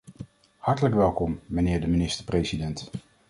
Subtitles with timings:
[0.57, 2.89] Hartelijk welkom, mijnheer de minister-president!